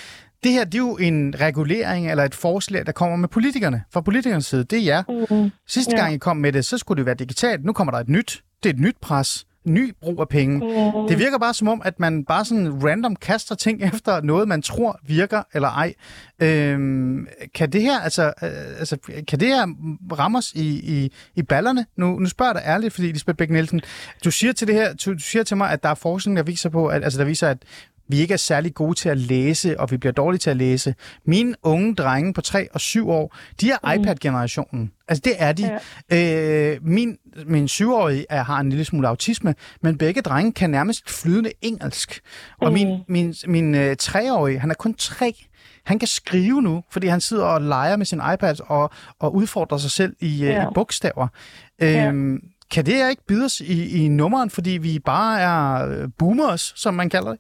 det 0.44 0.52
her, 0.52 0.64
det 0.64 0.74
er 0.74 0.78
jo 0.78 0.98
en 0.98 1.36
regulering 1.42 2.12
eller 2.12 2.24
et 2.24 2.36
forslag, 2.36 2.86
der 2.86 2.92
kommer 2.92 3.16
med 3.18 3.28
politikerne. 3.28 3.84
Fra 3.94 4.02
politikernes 4.02 4.46
side, 4.46 4.64
det 4.64 4.80
er 4.80 4.84
jer. 4.84 5.04
Mm. 5.30 5.50
Sidste 5.68 5.92
Ja. 5.96 6.02
gang 6.02 6.14
I 6.14 6.18
kom 6.18 6.38
med 6.38 6.54
det, 6.54 6.66
så 6.66 6.78
skulle 6.78 6.98
det 6.98 7.06
være 7.06 7.16
digitalt. 7.16 7.66
Nu 7.66 7.74
kommer 7.74 7.92
der 7.92 8.00
et 8.00 8.10
nyt. 8.10 8.44
Det 8.64 8.70
er 8.70 8.74
et 8.74 8.80
nyt 8.80 8.96
pres. 9.02 9.44
Ny 9.66 9.94
brug 10.02 10.22
af 10.22 10.30
penge. 10.30 10.58
Mm. 10.58 11.08
Det 11.08 11.20
virker 11.20 11.38
bare 11.38 11.54
som 11.54 11.68
om, 11.68 11.82
at 11.86 12.00
man 12.00 12.26
bare 12.26 12.46
sådan 12.46 12.84
random 12.84 13.16
kaster 13.16 13.56
ting 13.56 13.84
efter 13.94 14.22
noget, 14.22 14.48
man 14.48 14.62
tror 14.62 15.00
virker 15.08 15.44
eller 15.54 15.68
ej. 15.70 15.94
Øhm, 16.42 17.28
kan 17.56 17.72
det 17.72 17.82
her, 17.82 18.00
altså, 18.00 18.24
øh, 18.44 18.50
altså, 18.80 18.98
kan 19.28 19.40
det 19.40 19.48
her 19.48 19.68
ramme 20.20 20.38
os 20.38 20.52
i, 20.56 20.68
i, 20.98 21.12
i 21.36 21.44
ballerne? 21.44 21.86
Nu, 21.98 22.20
nu 22.20 22.26
spørger 22.26 22.52
jeg 22.54 22.62
dig 22.62 22.70
ærligt, 22.70 22.94
fordi 22.94 23.08
Lisbeth 23.12 23.38
Bæk 23.38 23.50
Nielsen, 23.50 23.82
du 24.24 24.32
siger 24.32 24.54
til 24.54 24.68
det 24.68 24.76
her, 24.76 24.94
du, 24.94 25.14
du 25.14 25.20
siger 25.20 25.44
til 25.44 25.58
mig, 25.58 25.72
at 25.72 25.84
der 25.84 25.90
er 25.90 25.96
forskning, 25.96 26.38
der 26.38 26.44
viser 26.44 26.70
på, 26.70 26.88
at, 26.88 27.04
altså, 27.04 27.20
der 27.20 27.26
viser, 27.26 27.48
at 27.50 27.58
vi 28.08 28.18
ikke 28.20 28.34
er 28.34 28.38
særlig 28.38 28.74
gode 28.74 28.94
til 28.96 29.10
at 29.10 29.18
læse, 29.18 29.80
og 29.80 29.92
vi 29.92 29.98
bliver 29.98 30.14
dårlige 30.14 30.40
til 30.40 30.50
at 30.50 30.58
læse. 30.58 30.96
Mine 31.26 31.56
unge 31.64 31.96
drenge 31.96 32.34
på 32.34 32.42
3 32.42 32.68
og 32.74 32.82
7 32.82 33.10
år, 33.10 33.36
de 33.62 33.72
er 33.72 33.96
mm. 33.96 34.02
iPad-generationen. 34.02 34.92
Altså, 35.08 35.22
det 35.26 35.34
er 35.38 35.52
de. 35.52 35.80
Ja. 36.12 36.74
Øh, 36.74 36.80
min, 36.82 37.18
min 37.46 37.68
syvårige 37.68 38.26
er, 38.30 38.44
har 38.44 38.60
en 38.60 38.70
lille 38.70 38.86
smule 38.86 39.08
autisme, 39.08 39.56
men 39.82 39.98
begge 39.98 40.22
drenge 40.22 40.54
kan 40.54 40.70
nærmest 40.70 41.10
flydende 41.22 41.52
engelsk. 41.62 42.20
Og 42.62 42.74
min, 42.74 43.00
min, 43.08 43.36
min 43.48 43.76
øh, 43.76 43.96
treårige, 43.96 44.60
han 44.60 44.70
er 44.72 44.76
kun 44.76 44.94
tre. 44.94 45.34
Han 45.86 46.00
kan 46.00 46.08
skrive 46.08 46.62
nu, 46.62 46.84
fordi 46.92 47.08
han 47.08 47.22
sidder 47.22 47.44
og 47.46 47.62
leger 47.62 47.96
med 47.96 48.06
sin 48.06 48.22
iPad 48.34 48.56
og, 48.68 48.92
og 49.20 49.36
udfordrer 49.36 49.78
sig 49.78 49.92
selv 49.92 50.16
i, 50.20 50.44
øh, 50.44 50.50
Ja. 50.50 50.64
i 50.64 50.74
bogstaver. 50.74 51.28
Ja. 51.82 52.08
Øhm, 52.08 52.40
kan 52.72 52.86
det 52.86 53.10
ikke 53.10 53.26
bide 53.28 53.46
os 53.46 53.60
i, 53.62 54.04
i 54.04 54.08
nummeren, 54.08 54.50
fordi 54.50 54.70
vi 54.70 55.00
bare 55.00 55.40
er 55.42 55.88
øh, 55.88 56.10
boomers, 56.18 56.74
som 56.76 56.94
man 56.94 57.10
kalder 57.10 57.30
det? 57.30 57.40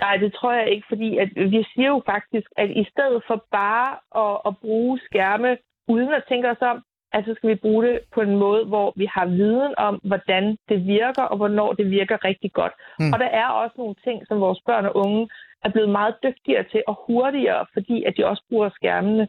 Nej, 0.00 0.16
det 0.16 0.32
tror 0.34 0.52
jeg 0.52 0.70
ikke, 0.70 0.86
fordi 0.88 1.18
at 1.18 1.28
vi 1.34 1.66
siger 1.74 1.88
jo 1.88 2.02
faktisk, 2.06 2.48
at 2.56 2.70
i 2.70 2.84
stedet 2.92 3.22
for 3.26 3.44
bare 3.52 3.88
at, 4.24 4.40
at 4.46 4.54
bruge 4.64 5.00
skærme 5.06 5.56
uden 5.88 6.12
at 6.14 6.24
tænke 6.28 6.50
os 6.50 6.62
om, 6.72 6.82
at 7.12 7.24
så 7.24 7.34
skal 7.34 7.50
vi 7.50 7.54
bruge 7.54 7.86
det 7.86 8.00
på 8.14 8.20
en 8.20 8.36
måde, 8.36 8.64
hvor 8.64 8.92
vi 8.96 9.06
har 9.16 9.26
viden 9.26 9.74
om, 9.78 9.94
hvordan 10.04 10.56
det 10.68 10.86
virker, 10.86 11.22
og 11.22 11.36
hvornår 11.36 11.72
det 11.72 11.90
virker 11.90 12.24
rigtig 12.24 12.52
godt. 12.52 12.72
Mm. 13.00 13.12
Og 13.12 13.18
der 13.18 13.30
er 13.42 13.48
også 13.48 13.74
nogle 13.78 13.94
ting, 14.04 14.26
som 14.28 14.40
vores 14.40 14.60
børn 14.66 14.86
og 14.86 14.96
unge 14.96 15.28
er 15.66 15.70
blevet 15.74 15.90
meget 15.98 16.14
dygtigere 16.22 16.64
til 16.72 16.82
og 16.86 16.96
hurtigere, 17.06 17.66
fordi 17.72 17.96
at 18.04 18.16
de 18.16 18.26
også 18.26 18.42
bruger 18.50 18.70
skærmene. 18.78 19.28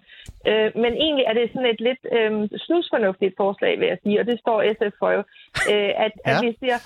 Øh, 0.50 0.70
men 0.84 0.92
egentlig 1.06 1.26
er 1.28 1.34
det 1.34 1.50
sådan 1.54 1.74
et 1.74 1.82
lidt 1.88 2.04
øh, 2.18 2.32
snusfornuftigt 2.66 3.34
forslag, 3.38 3.80
vil 3.80 3.88
jeg 3.88 3.98
sige, 4.04 4.20
og 4.20 4.26
det 4.26 4.40
står 4.40 4.58
SF 4.74 4.94
for 5.00 5.12
jo, 5.18 5.22
øh, 5.72 5.92
at, 6.06 6.14
ja. 6.16 6.32
at 6.32 6.36
vi 6.44 6.50
siger, 6.60 6.78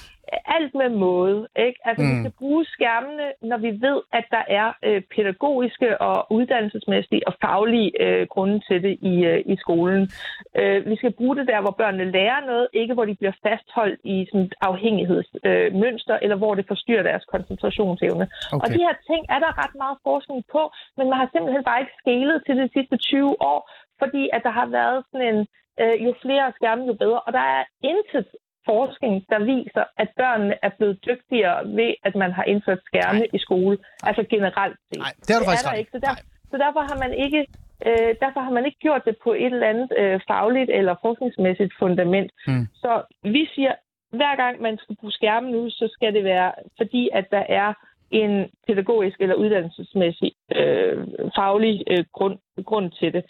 alt 0.58 0.74
med 0.76 0.90
måde. 0.90 1.48
Ikke? 1.66 1.80
Altså, 1.86 2.04
mm. 2.04 2.10
vi 2.12 2.16
skal 2.22 2.32
bruge 2.40 2.66
skærmene, 2.66 3.28
når 3.42 3.58
vi 3.58 3.72
ved, 3.88 4.02
at 4.14 4.26
der 4.32 4.44
er 4.48 4.68
øh, 4.84 5.02
pædagogiske 5.16 6.02
og 6.02 6.32
uddannelsesmæssige 6.32 7.28
og 7.28 7.34
faglige 7.42 7.92
øh, 8.06 8.28
grunde 8.28 8.60
til 8.68 8.84
det 8.84 8.98
i, 9.02 9.16
øh, 9.32 9.40
i 9.46 9.56
skolen. 9.64 10.12
Øh, 10.60 10.86
vi 10.86 10.96
skal 10.96 11.12
bruge 11.12 11.36
det 11.36 11.48
der, 11.48 11.62
hvor 11.62 11.76
børnene 11.82 12.12
lærer 12.12 12.46
noget, 12.46 12.68
ikke 12.74 12.94
hvor 12.94 13.06
de 13.06 13.16
bliver 13.16 13.36
fastholdt 13.44 14.00
i 14.04 14.28
sådan 14.32 14.46
et 14.46 14.56
afhængighedsmønster, 14.62 16.16
øh, 16.16 16.24
eller 16.24 16.36
hvor 16.36 16.56
det 16.56 16.66
forstyrrer 16.68 17.04
deres 17.04 17.26
koncentrationsevne. 17.26 18.26
Okay. 18.54 18.64
Og 18.64 18.68
de 18.76 18.84
her 18.86 18.96
ting 19.10 19.22
er 19.30 19.40
der 19.46 19.60
ret 19.64 19.76
meget 19.84 19.98
forskning 20.10 20.40
på, 20.56 20.62
men 20.98 21.06
man 21.10 21.18
har 21.22 21.30
simpelthen 21.34 21.64
bare 21.70 21.82
ikke 21.84 22.00
skelet 22.02 22.38
til 22.46 22.56
de 22.62 22.68
sidste 22.76 22.98
20 22.98 23.42
år, 23.52 23.60
fordi 24.02 24.24
at 24.36 24.42
der 24.48 24.54
har 24.60 24.68
været 24.80 25.00
sådan 25.10 25.28
en, 25.32 25.40
øh, 25.82 25.96
jo 26.06 26.12
flere 26.24 26.46
skærme, 26.58 26.84
jo 26.90 26.94
bedre. 27.04 27.20
Og 27.28 27.32
der 27.38 27.46
er 27.58 27.64
intet 27.92 28.28
forskning, 28.72 29.14
der 29.32 29.40
viser, 29.54 29.84
at 30.02 30.10
børnene 30.22 30.56
er 30.66 30.72
blevet 30.78 30.98
dygtigere 31.08 31.60
ved, 31.78 31.92
at 32.08 32.16
man 32.16 32.32
har 32.38 32.44
indført 32.44 32.82
skærme 32.90 33.20
Nej. 33.20 33.38
i 33.38 33.40
skole. 33.46 33.78
Altså 34.08 34.24
generelt 34.36 34.78
set. 34.88 35.00
Nej, 35.06 35.14
det 35.26 35.32
er 35.34 35.40
du 35.40 35.46
faktisk 35.46 35.68
er 35.68 35.72
der 35.72 35.82
ikke. 35.82 35.92
Så, 35.96 36.00
der, 36.06 36.14
så 36.52 36.56
derfor 36.66 36.82
har 36.90 36.98
man 37.04 37.14
ikke 37.26 37.42
øh, 37.88 38.12
derfor 38.24 38.40
har 38.46 38.54
man 38.58 38.66
ikke 38.66 38.80
gjort 38.80 39.04
det 39.06 39.16
på 39.24 39.34
et 39.34 39.54
eller 39.54 39.70
andet 39.72 39.90
øh, 40.02 40.20
fagligt 40.28 40.70
eller 40.80 40.96
forskningsmæssigt 41.06 41.74
fundament. 41.80 42.32
Mm. 42.48 42.66
Så 42.84 42.92
vi 43.24 43.44
siger, 43.56 43.74
hver 44.20 44.36
gang 44.36 44.62
man 44.62 44.78
skal 44.78 44.96
bruge 45.00 45.12
skærme 45.12 45.52
nu, 45.52 45.70
så 45.70 45.90
skal 45.94 46.14
det 46.14 46.24
være, 46.24 46.52
fordi 46.78 47.10
at 47.14 47.26
der 47.32 47.44
er 47.62 47.74
en 48.12 48.50
pædagogisk 48.68 49.22
eller 49.22 49.36
uddannelsesmæssig 49.36 50.32
øh, 50.56 51.08
faglig 51.36 51.84
øh, 51.92 52.06
grund, 52.14 52.38
grund 52.66 52.92
til 52.92 53.14
det. 53.14 53.24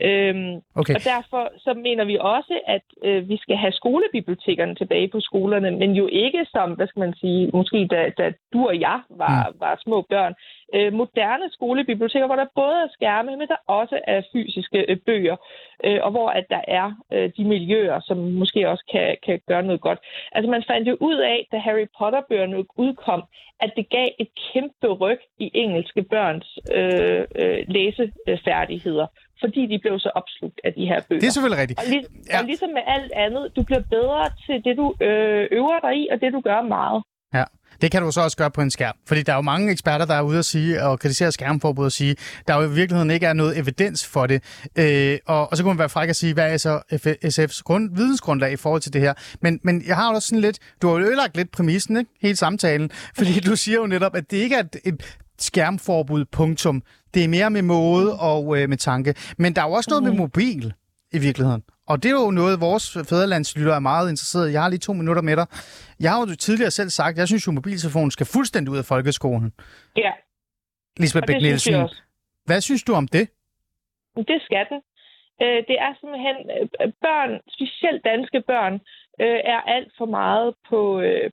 Øhm, 0.00 0.60
okay. 0.74 0.94
Og 0.94 1.00
derfor 1.04 1.52
så 1.58 1.74
mener 1.74 2.04
vi 2.04 2.18
også, 2.20 2.60
at 2.66 2.82
øh, 3.04 3.28
vi 3.28 3.36
skal 3.36 3.56
have 3.56 3.72
skolebibliotekerne 3.72 4.74
tilbage 4.74 5.08
på 5.08 5.20
skolerne, 5.20 5.70
men 5.70 5.90
jo 5.92 6.08
ikke 6.12 6.46
som, 6.54 6.72
hvad 6.72 6.86
skal 6.86 7.00
man 7.00 7.14
sige, 7.14 7.50
måske 7.52 7.86
da, 7.86 8.10
da 8.18 8.32
du 8.52 8.66
og 8.66 8.80
jeg 8.80 9.00
var, 9.10 9.48
mm. 9.48 9.60
var 9.60 9.80
små 9.84 10.06
børn. 10.08 10.34
Øh, 10.74 10.92
moderne 10.92 11.44
skolebiblioteker, 11.52 12.26
hvor 12.26 12.36
der 12.36 12.54
både 12.54 12.76
er 12.84 12.88
skærme, 12.92 13.36
men 13.36 13.48
der 13.48 13.56
også 13.66 14.00
er 14.04 14.22
fysiske 14.32 14.84
øh, 14.88 14.96
bøger, 15.06 15.36
øh, 15.84 15.98
og 16.02 16.10
hvor 16.10 16.28
at 16.28 16.46
der 16.50 16.60
er 16.68 16.92
øh, 17.12 17.30
de 17.36 17.44
miljøer, 17.44 18.00
som 18.00 18.16
måske 18.18 18.68
også 18.68 18.84
kan, 18.92 19.16
kan 19.26 19.40
gøre 19.48 19.62
noget 19.62 19.80
godt. 19.80 19.98
Altså 20.32 20.50
man 20.50 20.64
fandt 20.66 20.88
jo 20.88 20.96
ud 21.00 21.18
af, 21.18 21.46
da 21.52 21.58
Harry 21.58 21.86
Potter-bøgerne 21.98 22.64
udkom, 22.78 23.22
at 23.60 23.72
det 23.76 23.88
gav 23.88 24.08
et 24.18 24.28
kæmpe 24.52 24.88
ryg 24.92 25.20
i 25.38 25.50
engelske 25.54 26.02
børns 26.02 26.58
øh, 26.72 27.24
øh, 27.36 27.64
læsefærdigheder 27.68 29.06
fordi 29.42 29.62
de 29.72 29.78
blev 29.84 29.94
så 29.98 30.10
opslugt 30.20 30.60
af 30.64 30.72
de 30.78 30.84
her 30.90 30.98
bøger. 31.08 31.20
Det 31.20 31.26
er 31.26 31.34
selvfølgelig 31.36 31.60
rigtigt. 31.62 31.80
Og, 31.80 31.86
lig, 31.92 32.02
ja. 32.30 32.38
og 32.38 32.44
ligesom 32.44 32.70
med 32.78 32.84
alt 32.86 33.12
andet, 33.24 33.44
du 33.56 33.62
bliver 33.68 33.82
bedre 33.96 34.22
til 34.46 34.56
det, 34.66 34.74
du 34.80 34.86
øh, 35.06 35.42
øver 35.58 35.78
dig 35.86 35.94
i, 36.02 36.08
og 36.12 36.16
det, 36.20 36.32
du 36.36 36.40
gør 36.40 36.60
meget. 36.76 37.02
Ja. 37.34 37.44
Det 37.80 37.90
kan 37.90 38.02
du 38.02 38.10
så 38.10 38.20
også 38.20 38.36
gøre 38.36 38.50
på 38.50 38.60
en 38.60 38.70
skærm. 38.70 38.94
Fordi 39.08 39.22
der 39.22 39.32
er 39.32 39.36
jo 39.36 39.42
mange 39.42 39.72
eksperter, 39.72 40.06
der 40.06 40.14
er 40.14 40.22
ude 40.22 40.38
at 40.38 40.44
sige 40.44 40.82
og 40.84 40.98
kritisere 40.98 41.32
skærmforbud 41.32 41.84
og 41.84 41.92
sige, 41.92 42.16
der 42.48 42.56
jo 42.56 42.62
i 42.62 42.74
virkeligheden 42.74 43.10
ikke 43.10 43.26
er 43.26 43.32
noget 43.32 43.58
evidens 43.58 44.06
for 44.12 44.26
det. 44.26 44.68
Øh, 44.78 45.18
og, 45.26 45.50
og 45.50 45.56
så 45.56 45.62
kunne 45.62 45.74
man 45.74 45.78
være 45.78 45.88
fræk 45.88 46.08
at 46.08 46.16
sige, 46.16 46.34
hvad 46.34 46.52
er 46.52 46.56
så 46.56 46.78
SF's 47.24 47.62
grund, 47.62 47.96
vidensgrundlag 47.96 48.52
i 48.52 48.56
forhold 48.56 48.80
til 48.80 48.92
det 48.92 49.00
her. 49.00 49.14
Men, 49.40 49.60
men 49.62 49.82
jeg 49.86 49.96
har 49.96 50.08
jo 50.08 50.14
også 50.14 50.28
sådan 50.28 50.40
lidt, 50.40 50.58
du 50.82 50.88
har 50.88 50.94
jo 50.94 51.00
ødelagt 51.00 51.36
lidt 51.36 51.50
præmissen, 51.50 51.96
ikke? 51.96 52.10
hele 52.22 52.36
samtalen, 52.36 52.90
fordi 53.16 53.40
du 53.40 53.56
siger 53.56 53.78
jo 53.78 53.86
netop, 53.86 54.16
at 54.16 54.30
det 54.30 54.36
ikke 54.36 54.56
er 54.56 54.60
et, 54.60 54.76
et 54.84 55.18
skærmforbud, 55.38 56.24
punktum. 56.24 56.82
Det 57.14 57.24
er 57.24 57.28
mere 57.28 57.50
med 57.50 57.62
måde 57.62 58.18
og 58.20 58.58
øh, 58.58 58.68
med 58.68 58.76
tanke. 58.76 59.14
Men 59.38 59.54
der 59.54 59.62
er 59.62 59.66
jo 59.66 59.72
også 59.72 59.90
noget 59.90 60.04
med 60.04 60.12
mm. 60.12 60.18
mobil 60.18 60.72
i 61.12 61.18
virkeligheden. 61.18 61.62
Og 61.86 62.02
det 62.02 62.08
er 62.08 62.14
jo 62.24 62.30
noget, 62.30 62.60
vores 62.60 62.92
fædrelandslytter 63.10 63.74
er 63.74 63.78
meget 63.78 64.10
interesseret 64.10 64.48
i. 64.48 64.52
Jeg 64.52 64.62
har 64.62 64.68
lige 64.68 64.78
to 64.78 64.92
minutter 64.92 65.22
med 65.22 65.36
dig. 65.36 65.46
Jeg 66.00 66.10
har 66.10 66.20
jo 66.20 66.26
tidligere 66.34 66.70
selv 66.70 66.90
sagt, 66.90 67.14
at 67.14 67.18
jeg 67.18 67.28
synes 67.28 67.46
jo, 67.46 67.50
at 67.50 67.54
mobiltelefonen 67.54 68.10
skal 68.10 68.26
fuldstændig 68.26 68.72
ud 68.72 68.78
af 68.78 68.84
folkeskolen. 68.84 69.52
Ja. 69.96 70.12
Lisbeth 70.96 71.26
Bæk 71.26 71.42
Nielsen. 71.42 71.88
Hvad 72.44 72.60
synes 72.60 72.82
du 72.82 72.92
om 72.94 73.08
det? 73.08 73.24
Det 74.16 74.38
skal 74.46 74.64
den. 74.70 74.80
Øh, 75.42 75.60
det 75.68 75.76
er 75.86 75.92
simpelthen 76.00 76.36
øh, 76.54 76.92
børn, 77.06 77.30
specielt 77.56 78.04
danske 78.04 78.38
børn, 78.50 78.74
øh, 79.20 79.40
er 79.54 79.60
alt 79.74 79.92
for 79.98 80.06
meget 80.06 80.54
på, 80.68 80.80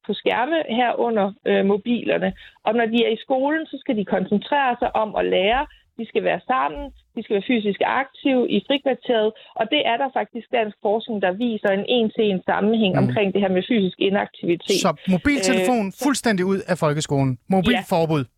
på 0.06 0.14
skærme 0.14 0.58
herunder 0.80 1.28
mobilerne. 1.64 2.34
Og 2.64 2.76
når 2.76 2.86
de 2.86 3.06
er 3.06 3.10
i 3.10 3.24
skolen, 3.26 3.66
så 3.66 3.78
skal 3.80 3.96
de 3.98 4.06
koncentrere 4.06 4.76
sig 4.80 4.96
om 4.96 5.16
at 5.16 5.26
lære. 5.26 5.66
De 6.00 6.06
skal 6.08 6.24
være 6.24 6.42
sammen, 6.48 6.84
de 7.16 7.24
skal 7.24 7.34
være 7.34 7.50
fysisk 7.54 7.80
aktive 7.86 8.50
i 8.50 8.58
frikvarteret, 8.68 9.32
og 9.56 9.66
det 9.74 9.82
er 9.92 9.98
der 9.98 10.10
faktisk 10.14 10.48
dansk 10.52 10.78
forskning, 10.82 11.22
der 11.22 11.32
viser 11.32 11.70
en 11.70 11.86
en-til-en 11.88 12.42
sammenhæng 12.46 12.94
mm. 12.96 13.04
omkring 13.04 13.34
det 13.34 13.42
her 13.42 13.50
med 13.58 13.64
fysisk 13.72 13.98
inaktivitet. 14.00 14.82
Så 14.86 14.92
mobiltelefon 15.16 15.88
øh, 15.88 15.94
fuldstændig 16.04 16.46
ud 16.46 16.60
af 16.72 16.78
folkeskolen. 16.78 17.40
Mobilforbud. 17.48 18.24
Ja. 18.26 18.32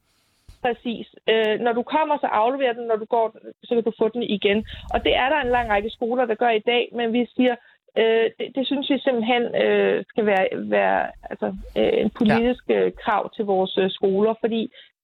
Præcis. 0.66 1.08
Øh, 1.32 1.56
når 1.66 1.74
du 1.80 1.84
kommer, 1.96 2.16
så 2.18 2.28
afleverer 2.28 2.74
den. 2.74 2.86
Når 2.92 2.96
du 2.96 3.06
går, 3.06 3.28
så 3.64 3.72
kan 3.76 3.84
du 3.84 3.94
få 4.02 4.08
den 4.16 4.24
igen. 4.24 4.60
Og 4.94 5.04
det 5.06 5.14
er 5.16 5.28
der 5.30 5.40
en 5.42 5.52
lang 5.58 5.70
række 5.70 5.90
skoler, 5.90 6.26
der 6.26 6.36
gør 6.36 6.50
i 6.50 6.64
dag, 6.72 6.84
men 6.98 7.14
vi 7.14 7.28
siger, 7.36 7.56
øh, 8.02 8.26
det, 8.38 8.48
det 8.56 8.64
synes 8.68 8.90
vi 8.90 8.98
simpelthen 9.00 9.44
øh, 9.64 10.04
skal 10.10 10.26
være, 10.26 10.48
være 10.78 11.12
altså, 11.30 11.48
øh, 11.80 11.94
en 12.04 12.10
politisk 12.20 12.64
ja. 12.70 12.76
Øh, 12.76 12.92
krav 13.04 13.24
til 13.36 13.46
vores 13.46 13.78
øh, 13.78 13.92
skoler, 13.92 14.34
fordi 14.40 14.62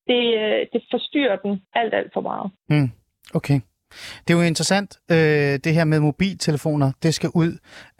det, 0.07 0.23
øh, 0.41 0.61
det 0.73 0.81
forstyrrer 0.91 1.35
den 1.35 1.61
alt, 1.73 1.93
alt 1.93 2.13
for 2.13 2.21
meget. 2.21 2.51
Mm. 2.69 2.89
Okay. 3.33 3.59
Det 4.23 4.29
er 4.33 4.37
jo 4.39 4.45
interessant, 4.53 4.89
øh, 5.15 5.53
det 5.65 5.71
her 5.77 5.85
med 5.91 5.99
mobiltelefoner. 5.99 6.89
Det 7.03 7.13
skal 7.13 7.29
ud 7.43 7.51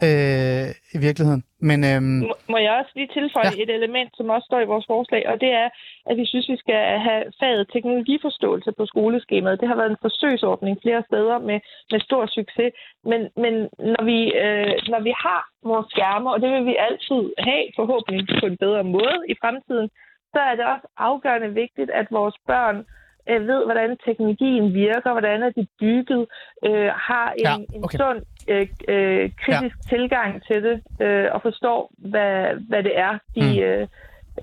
øh, 0.06 0.68
i 0.96 0.98
virkeligheden. 1.06 1.42
Men, 1.68 1.78
øhm... 1.90 2.18
må, 2.28 2.34
må 2.52 2.58
jeg 2.66 2.72
også 2.80 2.92
lige 2.98 3.10
tilføje 3.18 3.52
ja. 3.56 3.62
et 3.62 3.70
element, 3.78 4.10
som 4.16 4.26
også 4.34 4.46
står 4.50 4.60
i 4.60 4.70
vores 4.72 4.86
forslag, 4.94 5.22
og 5.30 5.36
det 5.40 5.50
er, 5.62 5.68
at 6.10 6.16
vi 6.20 6.26
synes, 6.26 6.48
vi 6.48 6.56
skal 6.64 6.80
have 7.08 7.22
faget 7.40 7.70
teknologiforståelse 7.72 8.70
på 8.78 8.84
skoleskemaet. 8.92 9.60
Det 9.60 9.68
har 9.68 9.76
været 9.80 9.90
en 9.90 10.04
forsøgsordning 10.06 10.74
flere 10.82 11.02
steder 11.08 11.38
med, 11.38 11.58
med 11.92 12.00
stor 12.00 12.26
succes. 12.26 12.72
Men, 13.10 13.20
men 13.42 13.54
når, 13.94 14.04
vi, 14.10 14.18
øh, 14.44 14.74
når 14.92 15.00
vi 15.08 15.12
har 15.26 15.42
vores 15.70 15.86
skærme, 15.94 16.32
og 16.32 16.38
det 16.42 16.50
vil 16.54 16.64
vi 16.70 16.76
altid 16.86 17.22
have, 17.48 17.64
forhåbentlig 17.80 18.22
på 18.40 18.46
en 18.46 18.56
bedre 18.64 18.84
måde 18.84 19.18
i 19.32 19.34
fremtiden, 19.42 19.88
så 20.34 20.40
er 20.48 20.54
det 20.58 20.64
også 20.74 20.86
afgørende 20.96 21.50
vigtigt, 21.62 21.90
at 21.90 22.06
vores 22.10 22.36
børn 22.46 22.78
øh, 23.30 23.46
ved, 23.48 23.64
hvordan 23.64 23.96
teknologien 24.06 24.74
virker, 24.74 25.10
hvordan 25.12 25.42
er 25.42 25.50
de 25.50 25.66
bygget, 25.80 26.26
øh, 26.66 26.90
har 27.08 27.32
en, 27.38 27.44
ja, 27.44 27.54
okay. 27.54 27.94
en 27.94 28.00
sund 28.00 28.20
øh, 28.48 28.66
øh, 28.88 29.30
kritisk 29.42 29.76
ja. 29.78 29.96
tilgang 29.96 30.42
til 30.46 30.62
det, 30.62 30.76
øh, 31.00 31.26
og 31.34 31.42
forstår, 31.42 31.92
hvad, 31.98 32.54
hvad 32.68 32.82
det 32.82 32.98
er, 32.98 33.18
de, 33.34 33.44
mm. 33.52 33.66
øh, 33.66 33.86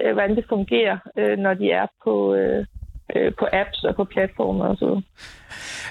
øh 0.02 0.14
hvordan 0.14 0.36
det 0.36 0.46
fungerer, 0.50 0.98
øh, 1.18 1.38
når 1.38 1.54
de 1.54 1.72
er 1.72 1.88
på, 2.04 2.34
øh, 2.36 2.66
øh, 3.16 3.32
på 3.40 3.46
apps 3.54 3.84
og 3.84 3.96
på 3.96 4.04
platformer 4.04 4.66
og 4.66 4.78
så 4.78 5.02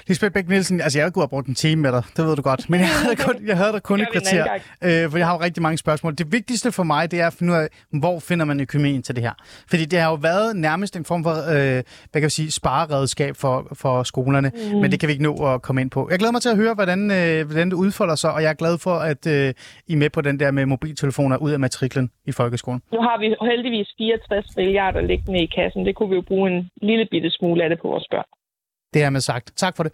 Lisbeth 0.07 0.33
Bæk 0.33 0.47
Nielsen, 0.47 0.81
altså 0.81 0.99
jeg 0.99 1.13
kunne 1.13 1.23
have 1.23 1.29
brugt 1.29 1.47
en 1.47 1.55
time 1.55 1.81
med 1.81 1.91
dig, 1.91 2.03
det 2.17 2.25
ved 2.25 2.35
du 2.35 2.41
godt, 2.41 2.69
men 2.69 2.79
jeg 2.79 2.89
havde, 3.03 3.15
kun, 3.15 3.35
jeg 3.47 3.57
havde 3.57 3.73
dig 3.73 3.83
kun 3.83 4.01
et 4.01 4.11
kvarter, 4.11 4.43
øh, 4.83 5.11
for 5.11 5.17
jeg 5.17 5.27
har 5.27 5.33
jo 5.33 5.41
rigtig 5.41 5.63
mange 5.63 5.77
spørgsmål. 5.77 6.15
Det 6.17 6.31
vigtigste 6.31 6.71
for 6.71 6.83
mig, 6.83 7.11
det 7.11 7.21
er 7.21 7.27
at 7.27 7.33
finde 7.33 7.53
ud 7.53 7.57
af, 7.57 7.67
hvor 7.99 8.19
finder 8.19 8.45
man 8.45 8.59
økonomien 8.59 9.01
til 9.01 9.15
det 9.15 9.23
her? 9.23 9.33
Fordi 9.69 9.85
det 9.85 9.99
har 9.99 10.09
jo 10.09 10.15
været 10.15 10.55
nærmest 10.55 10.95
en 10.95 11.05
form 11.05 11.23
for, 11.23 11.31
øh, 11.31 11.83
hvad 12.11 12.21
kan 12.21 12.21
jeg 12.21 12.31
sige, 12.31 12.51
spareredskab 12.51 13.35
for, 13.35 13.67
for 13.73 14.03
skolerne, 14.03 14.51
mm. 14.55 14.79
men 14.81 14.91
det 14.91 14.99
kan 14.99 15.07
vi 15.07 15.11
ikke 15.11 15.23
nå 15.23 15.33
at 15.53 15.61
komme 15.61 15.81
ind 15.81 15.91
på. 15.91 16.07
Jeg 16.11 16.19
glæder 16.19 16.31
mig 16.31 16.41
til 16.41 16.49
at 16.49 16.57
høre, 16.57 16.73
hvordan, 16.73 17.11
øh, 17.11 17.45
hvordan 17.45 17.69
det 17.69 17.77
udfolder 17.83 18.15
sig, 18.15 18.33
og 18.33 18.41
jeg 18.41 18.49
er 18.49 18.59
glad 18.63 18.77
for, 18.77 18.95
at 19.11 19.27
øh, 19.27 19.53
I 19.87 19.93
er 19.93 19.97
med 19.97 20.09
på 20.09 20.21
den 20.21 20.39
der 20.39 20.51
med 20.51 20.65
mobiltelefoner 20.65 21.37
ud 21.37 21.51
af 21.51 21.59
matriklen 21.59 22.11
i 22.25 22.31
folkeskolen. 22.31 22.81
Nu 22.93 23.01
har 23.01 23.19
vi 23.19 23.35
heldigvis 23.51 23.87
64 23.97 24.55
milliarder 24.57 25.01
liggende 25.01 25.39
i 25.43 25.45
kassen. 25.45 25.85
Det 25.85 25.95
kunne 25.95 26.09
vi 26.09 26.15
jo 26.15 26.21
bruge 26.21 26.51
en 26.51 26.69
lille 26.81 27.07
bitte 27.11 27.29
smule 27.29 27.63
af 27.63 27.69
det 27.69 27.79
på 27.81 27.87
vores 27.87 28.07
børn. 28.11 28.25
Det 28.93 29.03
er 29.03 29.09
med 29.09 29.21
sagt. 29.21 29.57
Tak 29.57 29.75
for 29.75 29.83
det. 29.83 29.93